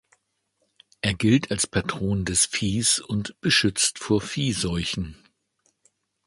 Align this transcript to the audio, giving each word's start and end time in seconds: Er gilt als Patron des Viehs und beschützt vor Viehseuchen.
Er 1.01 1.13
gilt 1.13 1.51
als 1.51 1.67
Patron 1.67 2.25
des 2.25 2.47
Viehs 2.47 2.97
und 2.97 3.39
beschützt 3.39 3.99
vor 3.99 4.19
Viehseuchen. 4.19 5.15